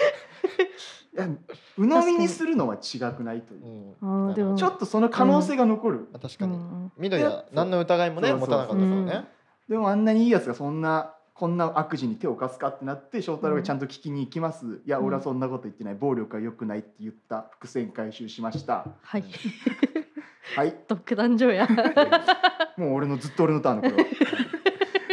[1.76, 4.56] 鵜呑みにするのは違くないという。
[4.56, 6.08] ちょっとその可能性が残る。
[6.12, 9.28] まあ確かに、うん緑は何の疑いもね持たなかったからね、
[9.68, 15.06] でもあんなにいいやつがそんなこんな悪事に手を貸すかってなって翔太郎がちゃんと聞きに行きます、いやうん。
[15.06, 15.94] 俺はそんなこと言ってない。
[15.94, 17.46] 暴力は良くないって言った。
[17.52, 18.86] 伏線回収しました。
[19.02, 19.24] はい。
[20.56, 20.74] はい。
[20.88, 21.68] 独壇場や。
[22.76, 24.08] もう俺のずっと俺のターンのこれは。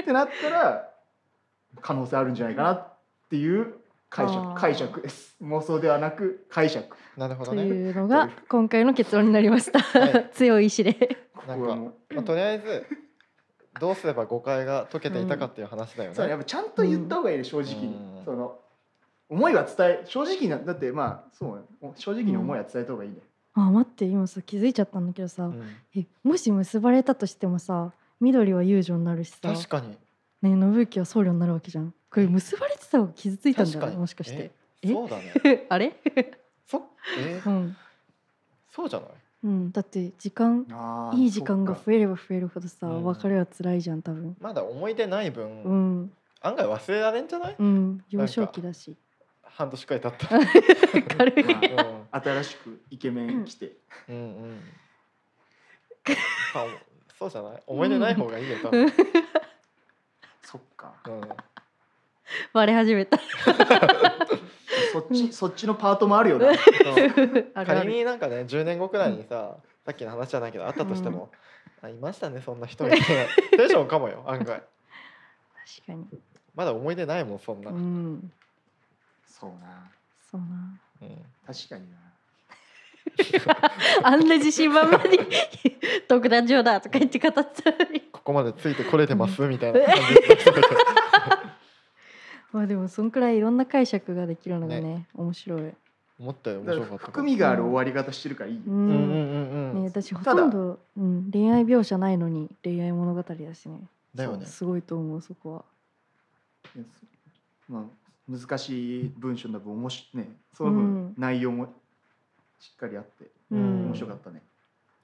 [0.02, 0.90] ってなったら
[1.82, 2.94] 可能性あるんじゃないかなっ
[3.30, 3.76] ていう
[4.10, 4.56] 解釈。
[4.56, 5.36] 解釈です。
[5.44, 6.98] 妄想ではなく解釈。
[7.18, 7.68] なるほどね。
[7.68, 10.30] というのが今回の結論になりました、はい。
[10.34, 11.20] 強い意志で。
[11.36, 12.16] こなんかこはもう。
[12.16, 13.06] まあ、とりあえず
[13.80, 18.26] どうすれば誤解が解けていたかっていう話だよね、そうやっぱちゃんと言った方がいいね正直に、うん。
[18.26, 18.58] その
[19.30, 21.58] 思いは伝え正直なだってまあそう
[21.88, 21.94] ね。
[21.96, 23.18] 正直に思いは伝えた方がいいね、
[23.54, 25.64] あ待って今さ気づいちゃったんだけどさ、うん。
[25.96, 29.52] えもし結ばれたとしてもさ緑は遊女になるしさ。
[29.52, 29.90] 確かに。
[29.90, 29.98] ね
[30.42, 31.94] 信行は僧侶になるわけじゃん。
[32.12, 34.52] これ結ばれてた方が傷ついたんじゃもしかして。
[34.84, 35.66] えそうだね。
[35.70, 35.96] あれ？
[36.68, 36.82] そ
[37.18, 37.42] え？
[37.46, 37.78] うん、
[38.70, 39.10] そうじゃない？
[39.45, 40.65] うん、だって時間
[41.13, 43.03] いい時間が増えれば増えるほどさ、うん。
[43.05, 44.36] 別れは辛いじゃん多分。
[44.41, 46.12] まだ思い出ない分、うん。
[46.41, 48.03] 案外忘れられんじゃない、うん。
[48.10, 48.95] 幼少期だし。
[49.43, 50.38] 半年くらい経った。
[50.38, 50.45] ら、
[51.15, 51.43] 軽い。
[51.45, 52.08] まうん。
[52.12, 53.73] 新しくイケメン来て、
[54.10, 54.60] うんうん。
[56.55, 56.65] あ
[57.19, 57.63] そうじゃない？
[57.67, 58.91] 思い出ない方がいいよ多分、
[60.41, 60.91] そっか。
[61.08, 61.21] うん、
[62.53, 63.19] 割れ始めた
[65.30, 66.40] ちそっちのパートもあるよ
[67.54, 71.30] 仮るになんかね10年後くらいにさ、さっきの話じゃないけどあったとしても、
[71.82, 73.06] あいましたねそんな人みたいな。
[73.58, 74.46] テンションかもよ案外。
[74.46, 74.62] 確
[75.88, 76.06] かに。
[76.56, 78.14] まだ思い出ないもんそんな、ううん。
[78.14, 78.32] ん
[79.26, 79.92] そうな。
[80.32, 80.48] そうな。
[81.46, 81.98] 確かにな。
[84.04, 85.20] あんな自信満々に
[86.08, 90.22] 独壇場だとか言って語ってたのにここまでついてこれてます、みたいな感じで
[92.56, 95.74] まあでもそんくらいいろんな解釈ができるのがね面白い。
[96.18, 96.62] 思ったよ。
[96.62, 98.91] り面白からった含みがある終わり方してるからいいよ、ううんうんん。
[98.91, 99.72] うん。
[99.74, 103.82] うん、ね私ほただとんど、うん、恋愛描写ないのに恋愛物語だしね。
[104.15, 104.46] だよね。
[104.46, 105.65] すごいと思うそこは。
[107.68, 111.13] まあ、難しい文章だと面白いねその分うん。
[111.18, 111.65] 内容も
[112.58, 113.88] しっかりあってうん。
[113.88, 114.41] 面白かったね、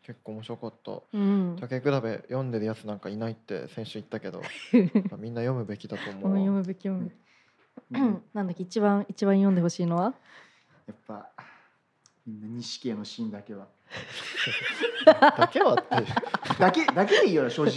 [0.03, 1.01] 結構面白かった。
[1.13, 1.57] うん。
[1.59, 4.39] 竹比べ読んでるやつなんかいないって先週言ったけど
[5.11, 6.23] まあみんな読むべきだと思う。
[6.31, 7.13] わ読むべき読むべき。
[7.13, 7.21] うん
[7.89, 10.13] なんだっけ一番一番読んでほしいのは？
[10.87, 11.29] やっぱ
[12.27, 13.67] みんな錦絵のシーンだけは。
[15.37, 16.05] だけはって
[16.59, 17.73] だけだけでいいよな正直。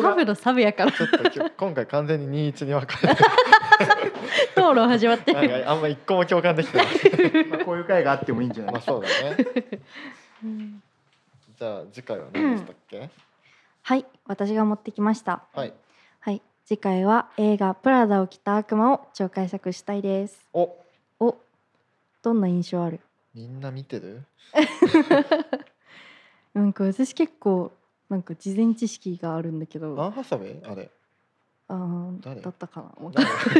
[0.00, 0.92] サブのサブやから。
[0.92, 3.22] ちょっと今日今回完全に21に分かれて。
[4.56, 7.46] 討論始まってなんるかあんま一個も共感できてない。
[7.46, 8.72] まあこういう回があってもいいんじゃない？
[8.74, 9.36] まあそうだね。
[10.42, 10.82] うん。
[11.58, 13.10] じゃあ次回は何でしたっけ、
[13.82, 15.44] はい私が持ってきました。
[15.54, 15.74] はいはい
[16.66, 20.36] 次回は映画プラダを着た悪魔を超解釈したいです。
[20.52, 20.76] お。
[21.20, 21.36] お。
[22.22, 22.98] どんな印象ある？
[23.34, 24.24] みんな見てる？
[26.54, 27.70] なんか私結構
[28.08, 30.00] なんか事前知識があるんだけど。
[30.02, 30.64] アンハサウェイ？
[30.66, 30.90] あれ。
[31.68, 33.12] あだったかな？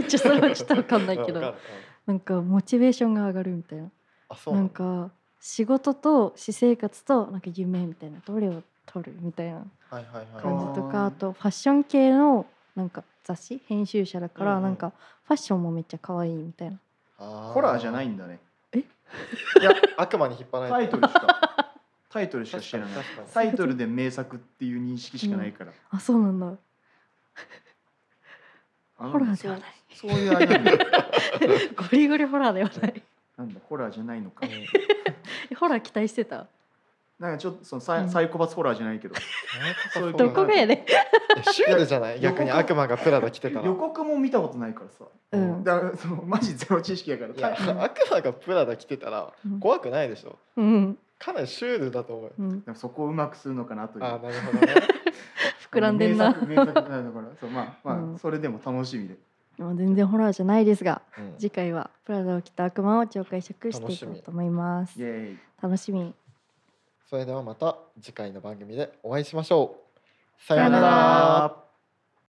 [0.02, 1.54] ちょっとそれはちょっとわかんないけど。
[2.06, 3.88] なんかモチベーションが上がるみたいな。
[4.30, 9.16] あそうななんか仕事と私生活となんか夢みたいなどれを取る？
[9.20, 10.42] みたいなはいはいはい。
[10.42, 10.90] 感じとあー。
[10.90, 14.92] かあとファッション系のなんか雑誌編集者だからなんか
[15.24, 16.78] ファッションもめっちゃ可愛いみたいな。
[17.18, 18.38] あホラーじゃないんだね。
[18.74, 21.72] いや悪魔に引っ張らタイれてトルしか。
[22.10, 22.94] タイトルしか知らない。
[22.94, 26.56] 確かにタイトルで名作っていう認識しかないから、 あそうなんだ。
[28.98, 29.68] あのホラーではない。
[29.94, 30.72] そうそういうあれなんだ。
[30.72, 30.78] ゴ
[31.92, 33.02] リゴリホラーではない。
[33.36, 34.46] なんだホラーじゃないのか。
[34.46, 34.50] うん
[35.56, 36.46] ホラー期待してた？
[37.18, 38.10] なんかちょっとそのサイ,、うん。
[38.10, 39.14] サイコパスホラーじゃないけど。
[39.94, 40.84] そういうどこがやね
[41.38, 42.20] えシュールじゃない？
[42.20, 43.66] 逆に悪魔がプラダ着てたら。
[43.66, 45.04] 予告も見たことないからさ。
[45.32, 45.64] うん。
[45.64, 47.34] だからそのマジゼロ知識やから。
[47.34, 49.60] いやた悪魔がプラダ着てたらうん。
[49.60, 50.36] 怖くないでしょ？
[50.56, 50.98] うん。
[51.18, 52.24] かなりシュールだと思う。
[52.26, 52.60] ようん。
[52.64, 54.04] でもそこをうまくするのかなという。
[54.04, 54.74] あーなるほどね。
[55.72, 56.28] 膨らんでんな。
[56.28, 57.02] 名作名作だから
[57.40, 58.18] そうまあまあ、うん。
[58.18, 59.16] それでも楽しみで。
[59.58, 61.34] もう全然ホラーじゃないですがうん。
[61.38, 65.00] 次回はプラダを着た悪魔を超解釈していこうと思います。
[65.00, 65.38] イエーイ。
[65.62, 66.14] 楽しみ
[67.08, 69.76] それではまた次回の番組でお会いしましょ
[70.40, 70.44] う。
[70.44, 71.65] さようなら。